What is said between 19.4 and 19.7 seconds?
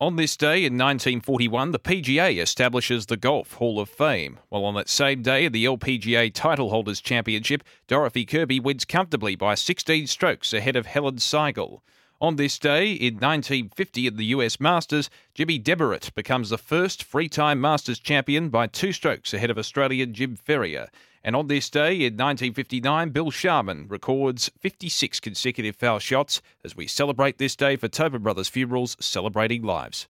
of